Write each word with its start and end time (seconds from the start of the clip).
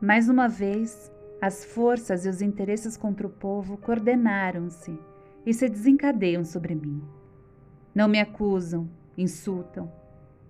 Mais 0.00 0.28
uma 0.28 0.48
vez, 0.48 1.10
as 1.42 1.64
forças 1.64 2.24
e 2.24 2.28
os 2.28 2.40
interesses 2.40 2.96
contra 2.96 3.26
o 3.26 3.30
povo 3.30 3.76
coordenaram-se 3.76 4.96
e 5.44 5.52
se 5.52 5.68
desencadeiam 5.68 6.44
sobre 6.44 6.72
mim. 6.72 7.02
Não 7.92 8.06
me 8.06 8.20
acusam, 8.20 8.88
insultam, 9.16 9.90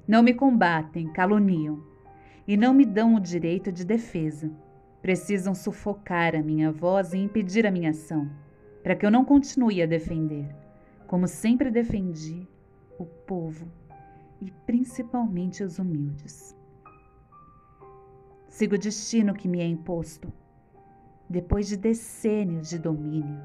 não 0.07 0.23
me 0.23 0.35
combatem, 0.35 1.11
caluniam 1.15 1.83
e 2.47 2.59
não 2.59 2.75
me 2.75 2.85
dão 2.85 3.15
o 3.15 3.21
direito 3.21 3.73
de 3.73 3.87
defesa. 3.87 4.51
Precisam 5.01 5.55
sufocar 5.55 6.37
a 6.37 6.43
minha 6.43 6.71
voz 6.71 7.15
e 7.15 7.19
impedir 7.19 7.67
a 7.67 7.71
minha 7.71 7.91
ação, 7.91 8.31
para 8.83 8.95
que 8.95 9.07
eu 9.07 9.11
não 9.11 9.25
continue 9.25 9.81
a 9.81 9.87
defender, 9.87 10.55
como 11.07 11.27
sempre 11.27 11.71
defendi, 11.71 12.47
o 12.99 13.07
povo 13.07 13.67
e 14.43 14.51
principalmente 14.67 15.63
os 15.63 15.79
humildes. 15.79 16.58
Sigo 18.49 18.75
o 18.75 18.79
destino 18.79 19.35
que 19.35 19.47
me 19.47 19.61
é 19.61 19.67
imposto. 19.67 20.33
Depois 21.29 21.69
de 21.69 21.77
decênios 21.77 22.71
de 22.71 22.79
domínio 22.79 23.39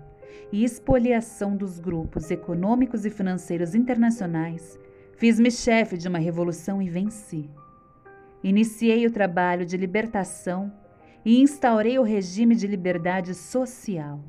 e 0.51 0.63
expoliação 0.63 1.55
dos 1.55 1.77
grupos 1.77 2.31
econômicos 2.31 3.05
e 3.05 3.09
financeiros 3.09 3.75
internacionais, 3.75 4.79
fiz-me 5.17 5.51
chefe 5.51 5.97
de 5.97 6.07
uma 6.07 6.17
revolução 6.17 6.81
e 6.81 6.89
venci. 6.89 7.49
Iniciei 8.41 9.05
o 9.05 9.11
trabalho 9.11 9.65
de 9.65 9.75
libertação 9.75 10.71
e 11.25 11.41
instaurei 11.41 11.99
o 11.99 12.03
regime 12.03 12.55
de 12.55 12.67
liberdade 12.67 13.33
social. 13.33 14.23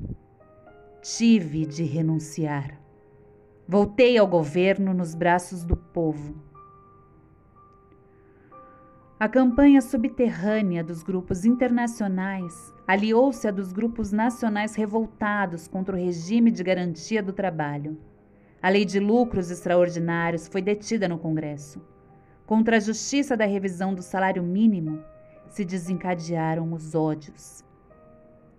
Tive 1.01 1.65
de 1.65 1.83
renunciar. 1.83 2.79
Voltei 3.67 4.17
ao 4.17 4.27
governo 4.27 4.93
nos 4.93 5.15
braços 5.15 5.63
do 5.63 5.75
povo 5.75 6.54
a 9.17 9.29
campanha 9.29 9.81
subterrânea 9.81 10.83
dos 10.83 11.01
grupos 11.01 11.45
internacionais 11.45 12.73
aliou-se 12.85 13.47
à 13.47 13.51
dos 13.51 13.71
grupos 13.71 14.11
nacionais 14.11 14.75
revoltados 14.75 15.69
contra 15.69 15.95
o 15.95 15.97
regime 15.97 16.51
de 16.51 16.61
garantia 16.61 17.23
do 17.23 17.31
trabalho. 17.31 17.97
A 18.61 18.67
lei 18.67 18.83
de 18.83 18.99
lucros 18.99 19.49
extraordinários 19.49 20.49
foi 20.49 20.61
detida 20.61 21.07
no 21.07 21.17
Congresso. 21.17 21.81
Contra 22.45 22.75
a 22.75 22.79
justiça 22.79 23.37
da 23.37 23.45
revisão 23.45 23.95
do 23.95 24.01
salário 24.01 24.43
mínimo 24.43 25.01
se 25.47 25.63
desencadearam 25.63 26.73
os 26.73 26.93
ódios. 26.93 27.63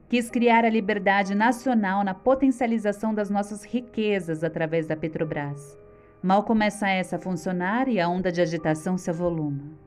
Quis 0.09 0.31
criar 0.31 0.65
a 0.65 0.71
liberdade 0.71 1.35
nacional 1.35 2.03
na 2.03 2.15
potencialização 2.15 3.13
das 3.13 3.29
nossas 3.29 3.63
riquezas 3.63 4.43
através 4.43 4.87
da 4.87 4.97
Petrobras. 4.97 5.79
Mal 6.23 6.45
começa 6.45 6.89
essa 6.89 7.17
a 7.17 7.21
funcionar 7.21 7.89
e 7.89 8.01
a 8.01 8.09
onda 8.09 8.33
de 8.33 8.41
agitação 8.41 8.97
se 8.97 9.11
avoluma. 9.11 9.86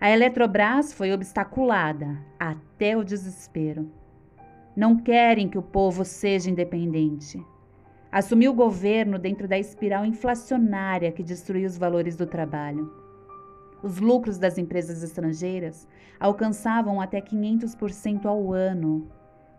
A 0.00 0.08
Eletrobras 0.10 0.92
foi 0.92 1.12
obstaculada 1.12 2.24
até 2.38 2.96
o 2.96 3.02
desespero. 3.02 3.90
Não 4.76 4.96
querem 4.96 5.48
que 5.48 5.58
o 5.58 5.62
povo 5.62 6.04
seja 6.04 6.48
independente. 6.48 7.44
Assumiu 8.10 8.52
o 8.52 8.54
governo 8.54 9.18
dentro 9.18 9.48
da 9.48 9.58
espiral 9.58 10.04
inflacionária 10.04 11.10
que 11.10 11.20
destruiu 11.20 11.66
os 11.66 11.76
valores 11.76 12.14
do 12.14 12.26
trabalho. 12.26 12.92
Os 13.82 13.98
lucros 13.98 14.38
das 14.38 14.56
empresas 14.56 15.02
estrangeiras 15.02 15.88
alcançavam 16.20 17.00
até 17.00 17.20
500% 17.20 18.24
ao 18.26 18.52
ano. 18.52 19.10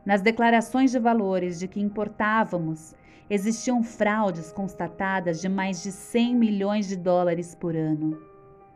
Nas 0.05 0.21
declarações 0.21 0.89
de 0.89 0.99
valores 0.99 1.59
de 1.59 1.67
que 1.67 1.81
importávamos, 1.81 2.95
existiam 3.29 3.83
fraudes 3.83 4.53
constatadas 4.53 5.41
de 5.41 5.49
mais 5.49 5.83
de 5.83 5.91
100 5.91 6.33
milhões 6.33 6.87
de 6.87 6.95
dólares 6.95 7.53
por 7.53 7.75
ano. 7.75 8.17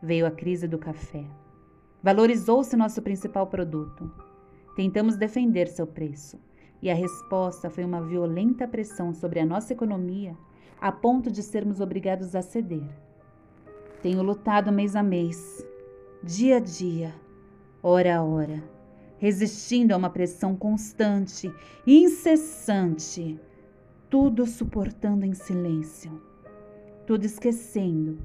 Veio 0.02 0.26
a 0.26 0.30
crise 0.30 0.68
do 0.68 0.76
café. 0.76 1.24
Valorizou-se 2.04 2.76
nosso 2.76 3.00
principal 3.00 3.46
produto. 3.46 4.12
Tentamos 4.76 5.16
defender 5.16 5.66
seu 5.68 5.86
preço, 5.86 6.38
e 6.82 6.90
a 6.90 6.94
resposta 6.94 7.70
foi 7.70 7.82
uma 7.82 8.02
violenta 8.02 8.68
pressão 8.68 9.14
sobre 9.14 9.40
a 9.40 9.46
nossa 9.46 9.72
economia, 9.72 10.36
a 10.78 10.92
ponto 10.92 11.30
de 11.30 11.42
sermos 11.42 11.80
obrigados 11.80 12.34
a 12.34 12.42
ceder. 12.42 12.86
Tenho 14.02 14.22
lutado 14.22 14.70
mês 14.70 14.94
a 14.94 15.02
mês, 15.02 15.66
dia 16.22 16.58
a 16.58 16.60
dia, 16.60 17.14
hora 17.82 18.18
a 18.18 18.22
hora, 18.22 18.62
resistindo 19.16 19.92
a 19.92 19.96
uma 19.96 20.10
pressão 20.10 20.54
constante 20.54 21.50
incessante, 21.86 23.40
tudo 24.10 24.44
suportando 24.44 25.24
em 25.24 25.32
silêncio, 25.32 26.20
tudo 27.06 27.24
esquecendo 27.24 28.18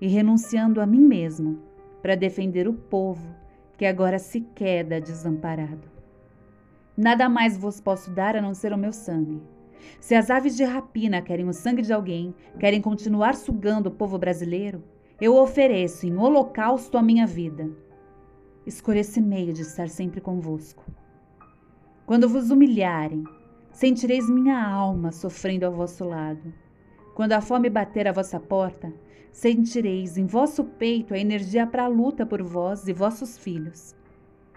e 0.00 0.08
renunciando 0.08 0.80
a 0.80 0.86
mim 0.86 1.02
mesmo 1.02 1.69
para 2.02 2.14
defender 2.14 2.66
o 2.68 2.72
povo 2.72 3.34
que 3.76 3.86
agora 3.86 4.18
se 4.18 4.40
queda 4.40 5.00
desamparado. 5.00 5.88
Nada 6.96 7.28
mais 7.28 7.56
vos 7.56 7.80
posso 7.80 8.10
dar 8.10 8.36
a 8.36 8.42
não 8.42 8.52
ser 8.52 8.72
o 8.72 8.78
meu 8.78 8.92
sangue. 8.92 9.40
Se 9.98 10.14
as 10.14 10.30
aves 10.30 10.56
de 10.56 10.64
rapina 10.64 11.22
querem 11.22 11.48
o 11.48 11.52
sangue 11.52 11.82
de 11.82 11.92
alguém, 11.92 12.34
querem 12.58 12.80
continuar 12.80 13.34
sugando 13.34 13.86
o 13.86 13.90
povo 13.90 14.18
brasileiro, 14.18 14.82
eu 15.20 15.36
ofereço 15.36 16.06
em 16.06 16.16
holocausto 16.16 16.98
a 16.98 17.02
minha 17.02 17.26
vida. 17.26 17.70
Escolha 18.66 19.00
esse 19.00 19.20
meio 19.20 19.52
de 19.52 19.62
estar 19.62 19.88
sempre 19.88 20.20
convosco. 20.20 20.84
Quando 22.06 22.28
vos 22.28 22.50
humilharem, 22.50 23.24
sentireis 23.70 24.28
minha 24.28 24.62
alma 24.62 25.12
sofrendo 25.12 25.64
ao 25.64 25.72
vosso 25.72 26.04
lado. 26.04 26.52
Quando 27.14 27.32
a 27.32 27.40
fome 27.40 27.68
bater 27.68 28.06
à 28.06 28.12
vossa 28.12 28.38
porta, 28.38 28.92
sentireis 29.32 30.16
em 30.16 30.26
vosso 30.26 30.64
peito 30.64 31.14
a 31.14 31.18
energia 31.18 31.66
para 31.66 31.84
a 31.84 31.88
luta 31.88 32.24
por 32.24 32.42
vós 32.42 32.88
e 32.88 32.92
vossos 32.92 33.38
filhos. 33.38 33.94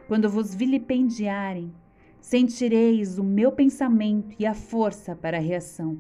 Quando 0.08 0.30
vos 0.30 0.54
vilipendiarem, 0.54 1.74
sentireis 2.20 3.18
o 3.18 3.24
meu 3.24 3.52
pensamento 3.52 4.36
e 4.40 4.46
a 4.46 4.54
força 4.54 5.16
para 5.16 5.38
a 5.38 5.42
reação. 5.42 5.98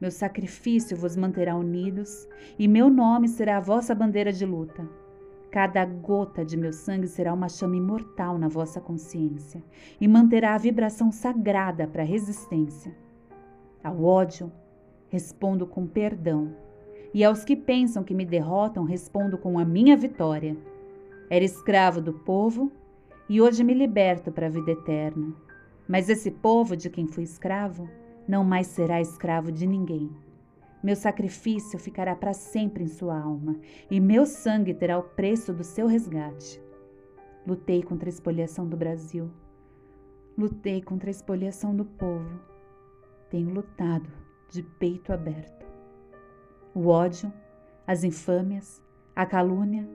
Meu 0.00 0.10
sacrifício 0.10 0.96
vos 0.96 1.16
manterá 1.16 1.56
unidos 1.56 2.28
e 2.58 2.66
meu 2.66 2.90
nome 2.90 3.28
será 3.28 3.58
a 3.58 3.60
vossa 3.60 3.94
bandeira 3.94 4.32
de 4.32 4.44
luta. 4.44 4.88
Cada 5.50 5.84
gota 5.84 6.44
de 6.44 6.56
meu 6.56 6.72
sangue 6.72 7.06
será 7.06 7.32
uma 7.32 7.48
chama 7.48 7.76
imortal 7.76 8.38
na 8.38 8.48
vossa 8.48 8.80
consciência 8.80 9.62
e 10.00 10.08
manterá 10.08 10.54
a 10.54 10.58
vibração 10.58 11.12
sagrada 11.12 11.86
para 11.86 12.02
a 12.02 12.06
resistência. 12.06 12.96
Ao 13.84 14.02
ódio, 14.02 14.50
respondo 15.12 15.66
com 15.66 15.86
perdão 15.86 16.56
e 17.12 17.22
aos 17.22 17.44
que 17.44 17.54
pensam 17.54 18.02
que 18.02 18.14
me 18.14 18.24
derrotam, 18.24 18.82
respondo 18.82 19.36
com 19.36 19.58
a 19.58 19.64
minha 19.64 19.94
vitória. 19.94 20.56
Era 21.28 21.44
escravo 21.44 22.00
do 22.00 22.14
povo 22.14 22.72
e 23.28 23.38
hoje 23.38 23.62
me 23.62 23.74
liberto 23.74 24.32
para 24.32 24.46
a 24.46 24.50
vida 24.50 24.70
eterna. 24.70 25.34
Mas 25.86 26.08
esse 26.08 26.30
povo 26.30 26.74
de 26.74 26.88
quem 26.88 27.06
fui 27.06 27.24
escravo 27.24 27.86
não 28.26 28.42
mais 28.42 28.68
será 28.68 29.02
escravo 29.02 29.52
de 29.52 29.66
ninguém. 29.66 30.10
Meu 30.82 30.96
sacrifício 30.96 31.78
ficará 31.78 32.16
para 32.16 32.32
sempre 32.32 32.84
em 32.84 32.88
sua 32.88 33.20
alma, 33.20 33.56
e 33.90 34.00
meu 34.00 34.24
sangue 34.24 34.72
terá 34.72 34.98
o 34.98 35.02
preço 35.02 35.52
do 35.52 35.62
seu 35.62 35.86
resgate. 35.86 36.58
Lutei 37.46 37.82
contra 37.82 38.08
a 38.08 38.12
expoliação 38.14 38.66
do 38.66 38.78
Brasil. 38.78 39.30
Lutei 40.38 40.80
contra 40.80 41.10
a 41.10 41.12
expoliação 41.12 41.76
do 41.76 41.84
povo. 41.84 42.40
Tenho 43.28 43.52
lutado 43.52 44.21
de 44.52 44.62
peito 44.62 45.14
aberto. 45.14 45.66
O 46.74 46.88
ódio, 46.88 47.32
as 47.86 48.04
infâmias, 48.04 48.82
a 49.16 49.24
calúnia 49.24 49.88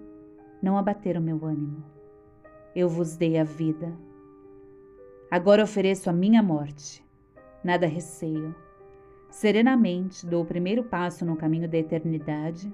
não 0.61 0.75
abateram 0.79 1.21
meu 1.21 1.45
ânimo. 1.45 1.85
Eu 2.75 2.89
vos 2.89 3.15
dei 3.15 3.37
a 3.37 3.43
vida. 3.43 3.93
Agora 5.29 5.63
ofereço 5.63 6.09
a 6.09 6.13
minha 6.13 6.41
morte. 6.41 7.05
Nada 7.63 7.85
receio. 7.85 8.55
Serenamente 9.29 10.25
dou 10.25 10.41
o 10.41 10.47
primeiro 10.47 10.83
passo 10.83 11.23
no 11.23 11.37
caminho 11.37 11.69
da 11.69 11.77
eternidade 11.77 12.73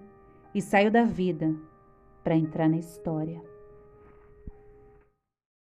e 0.55 0.61
saio 0.61 0.89
da 0.89 1.03
vida 1.03 1.53
para 2.23 2.37
entrar 2.37 2.69
na 2.69 2.77
história. 2.77 3.43